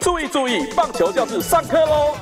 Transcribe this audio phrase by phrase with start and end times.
[0.00, 2.14] 注意注意，棒球教室上课喽！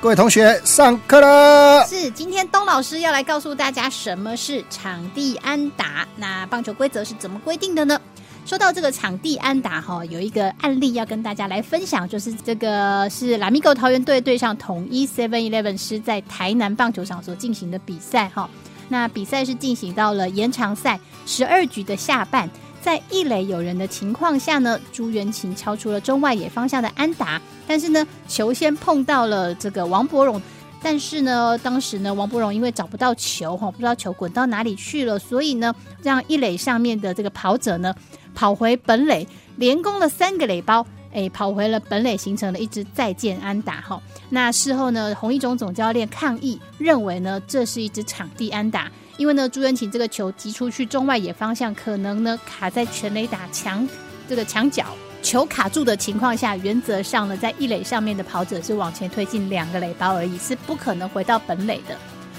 [0.00, 1.86] 各位同学，上课了。
[1.86, 6.06] 是，今天东老师要来告诉大家什么是场地安打。
[6.16, 8.00] 那棒球规则是怎么规定的呢？
[8.44, 18.50] 说到这个场地安打哈，有一个案例要跟大家来分享，就是这个是拉米狗桃园队对上统一 Seven Eleven 是在台南棒球场所进行的比赛哈。
[18.88, 22.50] 那比赛是进行到了延长赛十二局的下半，
[22.82, 30.42] 在一垒有人的情况下呢，朱元琴敲出了中外野方向的安打，但是呢，球先碰到了这个王伯荣。
[30.82, 37.94] 但是呢，当时呢，王伯荣因为找不到球哈，不知道球滚到哪里去了，所以呢，让一垒上面的这个跑者呢。
[38.34, 44.00] 跑回本垒，连攻了三个垒包，哎，跑回了本垒，形成了一支再见安打哈。
[44.30, 53.86] 那事后呢，洪一中总教练抗议，认为呢这是一支场地安打，因为呢朱元琴这个球击出去中外野方向，可能呢卡在全垒打墙
[54.28, 54.86] 这个墙角，
[55.22, 61.96] 球卡住的情况下，原则上呢在一垒上面的跑者是往前推进两个垒包而已，是不可能回到本垒的。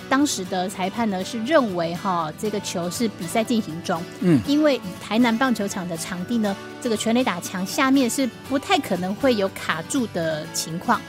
[0.10, 11.02] 当时的裁判呢是认为哈，这个球是比赛进行中，嗯，因为台南棒球场的场地呢，这个全垒打墙下面是不太可能会有卡住的情况，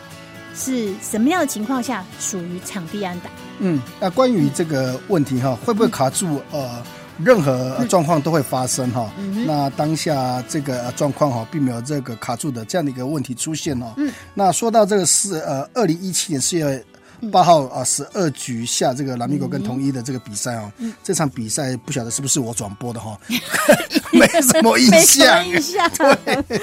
[0.55, 3.29] 是什么样的情况下属于场地安打？
[3.59, 6.41] 嗯，那关于这个问题哈，会不会卡住？
[6.51, 6.83] 呃，
[7.23, 9.11] 任何状况都会发生哈。
[9.47, 13.93] 那当下这个状况哈，并没有这个卡住的这样的一个问题出现哦。
[13.97, 16.85] 嗯，那说到这个是呃，二零一七年四月。
[17.33, 20.71] 八号啊，十二局下这个蓝米狗跟统一的这个比赛哦，
[21.03, 23.19] 这场比赛不晓得是不是我转播的哈，
[24.13, 25.91] 没什么印象，印象，
[26.25, 26.63] 对，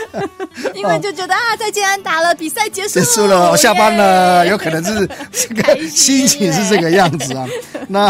[0.74, 7.48] 因为就觉得啊，再见安打了，比赛结束，结束了，我下班了，有可能是这个心情是这个样子啊。
[7.88, 8.08] 那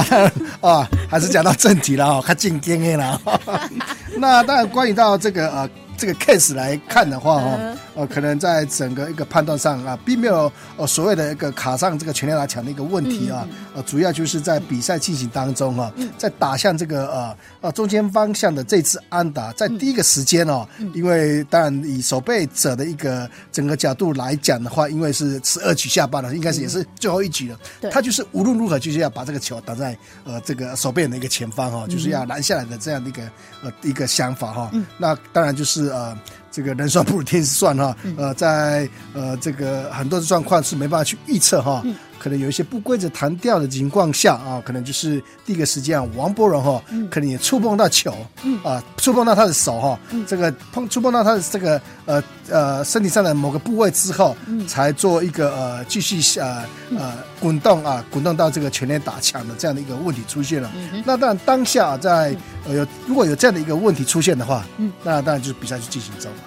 [0.61, 3.21] 啊，还是讲到正题了哦，看进天了。
[4.17, 5.69] 那当然，关于到这个呃。
[6.01, 7.59] 这个 case 来看的话，哈，
[7.93, 27.59] 呃，可能在整个一个判断上啊，并没有呃所谓的一个卡上这个全垒打墙的一个问题啊，呃，主要就是在比赛进行当中哈，在打向这个呃呃中间方向的这次安打，在第一个时间哦，因为当然以守备者的一个整个角度来讲的话，因为是十二局下半了，应该是也是最后一局了，
[27.91, 33.21] 他就是无论如何就是要把这个球打在呃这个守备人的一个前方哈，就是要拦下来的这样的一个
[33.61, 35.90] 呃一个想法哈，那当然就是。
[35.91, 36.17] 呃，
[36.51, 41.83] 这个人算不如天算哈，呃，在呃这个很多的状况是没办法去预测哈。
[42.21, 48.15] 可能有一些不规则弹跳的情况下啊，可能就是第一个时间啊，王博荣哈，可能也触碰到球，
[48.63, 54.37] 啊，触碰到他的手哈，这个碰触碰到他的这个呃呃身体上的某个部位之后，
[54.67, 56.63] 才做一个呃继续呃
[56.95, 60.71] 呃滚动啊，滚动到这个全垒打墙的这样的一个问题出现了。
[61.03, 62.35] 那当然当下在
[62.67, 64.63] 呃有如果有这样的一个问题出现的话，
[65.03, 66.37] 那当然就是比赛就进行中嘛。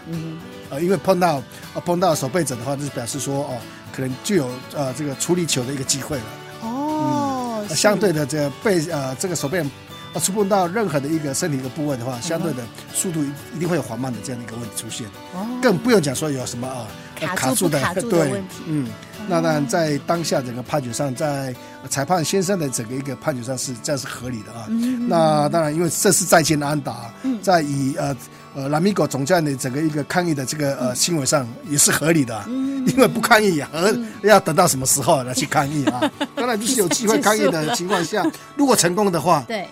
[0.70, 1.42] 呃，因为碰到
[1.84, 3.58] 碰到守备者的话，就是表示说哦。
[3.94, 6.25] 可能就有呃这个处理球的一个机会了。
[6.62, 9.65] 哦，相对的这个被呃这个手背
[10.12, 13.22] 呃触碰到任何的一个身体的部位的话，相对的速度
[13.54, 18.88] 一定会有缓慢的这样的一个问题出现，哦，更不用讲说有什么啊卡住的对，嗯，
[19.28, 21.54] 那当然在当下整个判决上，在
[21.88, 24.66] 裁判先生的整个一个判决上是这样是合理的啊，
[25.09, 27.12] 那当然因为这是在线的安打，
[27.43, 28.16] 在以呃。
[28.54, 33.92] 呃，拉米狗总教练的整个一个抗议的这个呃新闻上也是合理的， 因为不抗议和
[34.22, 36.00] 要等到什么时候来去抗议啊？
[36.37, 38.25] 当然就是有机会抗议的情况下，
[38.56, 39.66] 如果成功的话，对，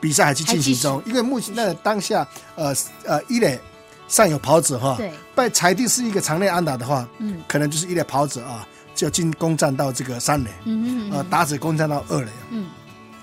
[0.00, 2.74] 比赛还去进行中，因为目前在当下，呃
[3.04, 3.58] 呃一垒
[4.06, 4.98] 上有跑者哈，
[5.34, 12.66] 被裁定是一个场内安打的话，嗯，可能就是一垒跑者啊就进攻站到这个三垒，嗯嗯，呃打者攻占到二垒，嗯，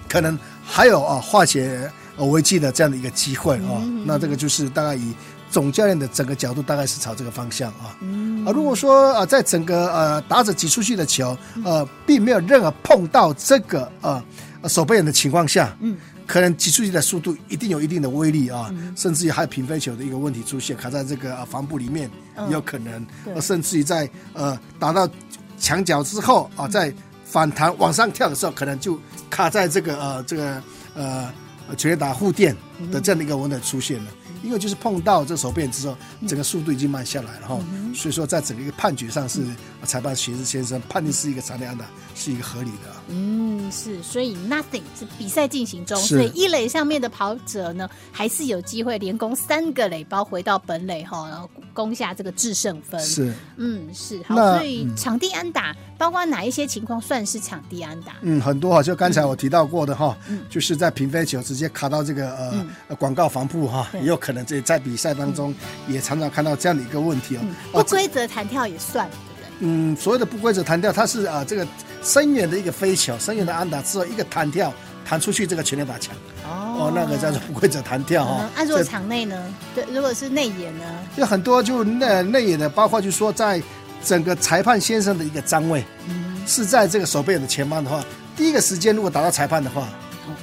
[0.09, 1.91] 可能还有啊化解。
[2.15, 5.13] 呃，危机的这样的一个机会啊，那这个就是大概以
[5.49, 7.97] 总教练的整个角度，大概是朝这个方向啊。
[8.45, 14.23] 啊，如果说啊，在整个呃打者挤出去的球，呃，并没有任何碰到这个呃
[14.67, 15.97] 守备人的情况下，嗯，
[16.27, 22.09] 可能挤出去的速度一定有一定的威力啊，甚至于还有平飞球的一个问题出现，卡在这个防部里面
[22.49, 25.09] 有可能，甚至于在呃打到
[25.57, 26.93] 墙角之后啊，在
[27.25, 28.99] 反弹往上跳的时候，可能就
[29.29, 30.61] 卡在这个呃这个
[30.93, 31.27] 呃。
[31.77, 32.55] 全力打护垫
[32.91, 34.11] 的这样的一个问题出现了，
[34.43, 35.97] 因为就是碰到这手变之后，
[36.27, 37.59] 整个速度已经慢下来了哈，
[37.93, 39.45] 所以说在整个一个判决上是
[39.83, 41.85] 裁判徐志先生判定是一个长安的，
[42.15, 42.93] 是一个合理的。
[43.09, 52.99] 嗯，是，所以 nothing 是比赛进行中，所以一垒上面的跑者呢，还是有机会连攻三个垒包回到本垒哈，然后攻下这个制胜分。
[53.01, 58.13] 是，嗯，是好，所以场地安打包括哪一些情况算是场地安打？
[58.21, 62.67] 嗯，很多哈，就刚才我提到过的哈，嗯就是在平飞球直接卡到这个呃、嗯呃
[62.97, 65.53] 广告防部哈，也有可能这在比赛当中
[65.87, 67.41] 也常常看到这样的一个问题哦。
[67.71, 69.47] 不规则弹跳也算，对不对？
[69.59, 71.65] 嗯，所谓的不规则弹跳，它是啊、这个
[72.03, 74.73] 深远的一个飞球，深远的安打之后一个弹跳
[75.05, 76.15] 弹出去，这个全垒打墙
[76.45, 78.49] 哦，那个叫做不规则弹跳哈嗯。
[78.55, 79.53] 按如果这场内呢？
[79.73, 80.83] 对，如果是内野呢？
[81.15, 83.61] 有很多就内内野的，包括就说在
[84.03, 88.03] 整个裁判先生的一个站位嗯，是在这个守备员的前方的话，
[88.35, 89.87] 第一个时间如果打到裁判的话哦，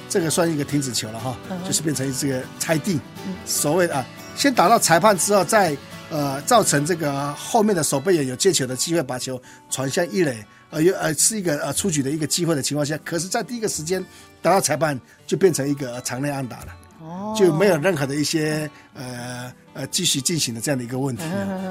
[0.08, 3.00] 这个算一个停止球了哈嗯，就是变成这个裁定。
[3.26, 4.06] 嗯，所谓的啊，
[4.36, 5.76] 先打到裁判之后，再
[6.10, 9.40] 呃造成这个后面的守备员有接球的机会，把球
[9.70, 14.04] 传向一垒，呃有呃是一个呃出局的一个机会的情况下，可是，在第一个时间
[14.42, 16.66] 打到裁判，就变成一个呃场内安打了。
[17.00, 17.34] 哦。
[17.36, 21.22] 就没有任何的一些呃呃继续进行的这样的一个问题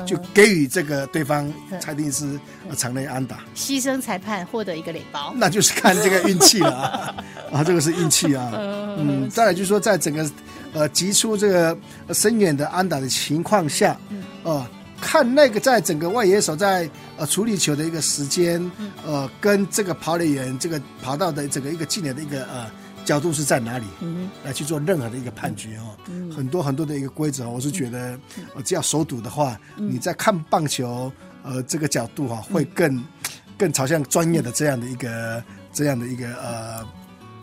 [0.06, 2.40] 就给予这个对方裁定是
[2.70, 5.34] 呃场内安打，牺牲裁判获得一个垒包。
[5.36, 6.70] 那就是看这个运气了。
[6.70, 7.16] 啊，
[7.52, 8.52] 啊，这个是运气啊，
[8.98, 10.30] 嗯，再来就是说，在整个
[10.74, 11.78] 呃击出这个
[12.08, 13.98] 呃深远的安打的情况下，
[14.44, 14.66] 呃，
[15.02, 18.60] 看那个在整个外野手在呃处理球的一个时间，
[19.06, 22.70] 呃，跟这个跑垒员这个跑道的整个一个技能的一个呃
[23.10, 25.98] 角度是在哪里，嗯来去做任何的一个判决哦。
[26.32, 28.20] 很多很多的一个规则哦，我是觉得，
[28.54, 31.12] 呃，只要手赌的话，你在看棒球，
[31.42, 33.04] 呃，这个角度哈、会更
[33.58, 36.88] 更朝向专业的这样的一个这样的一个呃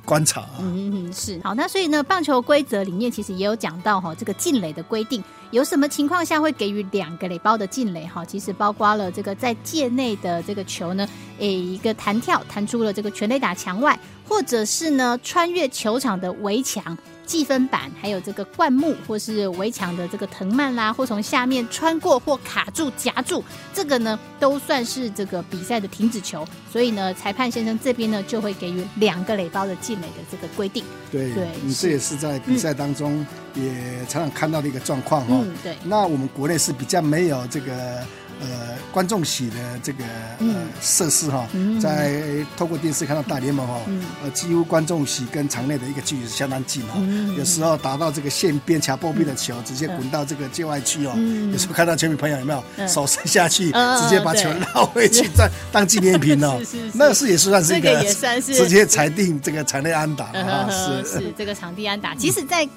[0.05, 0.59] 观察啊。
[0.61, 1.53] 嗯，是好。
[1.53, 5.21] 那所以呢，棒球规则里面其实也有讲到哈，这个进垒的规定，
[5.51, 8.25] 有什么情况下会给予两个垒包的进垒哈？
[8.25, 11.09] 其实包括了这个在界内的这个球呢，
[11.39, 16.97] 诶，一个弹跳弹出了这个全垒打墙外，或者是呢穿越球场的围墙。
[17.27, 23.43] 计分板，还有这个灌木或是围墙的这个藤蔓啦，或从下面穿过或卡住、夹住，
[23.75, 26.47] 这个呢都算是这个比赛的停止球。
[26.73, 30.85] 所以呢，裁判先生这边呢就会给予两个垒包的进垒的这个规定。
[31.11, 33.27] 对，对你这也是在比赛当中
[33.57, 33.73] 也
[34.09, 35.43] 常常看到的一个状况哦。
[35.45, 38.07] 嗯，对，那我们国内是比较没有这个
[38.41, 38.47] 呃
[38.93, 41.81] 观众席的这个呃嗯设施哈、嗯。
[41.81, 42.23] 在
[42.57, 44.03] 透过电视看到大联盟哈、嗯。
[44.23, 47.35] 呃几乎观众席跟场内的一个距离是相当近哈、嗯。
[47.37, 51.13] 有时候打到这个线边卡波壁的球，直接滚到这个界外区哦。
[51.17, 51.53] 嗯。
[51.53, 52.89] 有时候看到球迷朋友有没有、嗯。
[52.89, 54.61] 手伸下去，嗯直接把球对。
[54.75, 56.61] 绕回去，再 当纪念品哦。
[56.95, 58.55] 那是也是算是一这个也算是。
[58.55, 61.19] 直接裁定这个场内安打啊，是是。
[61.19, 62.69] 是这个场地安打，即使在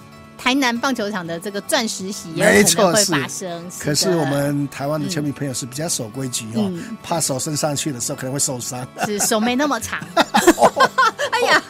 [0.42, 3.72] 台南棒球场的这个钻石席也没有可能会错是发生。
[3.78, 8.88] 可是我们台湾的球迷朋友是比较守规矩哦，嗯怕手伸上去的时候可能会受伤。
[9.06, 10.00] 是手没那么长。
[11.32, 11.64] 哎呀，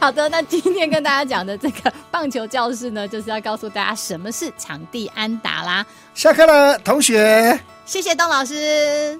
[0.00, 5.86] 好的，那今天跟大家讲的这个棒球教室呢，就是要告诉大家什么是场地安打啦。
[6.14, 7.58] 下课了，同学。
[7.86, 9.18] 谢谢邓老师。